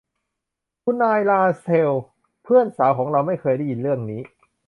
[0.83, 1.93] คุณนายราเชล
[2.43, 4.21] เพื่อนสาวของเราไม่เคยได้ยินเรื่องนี้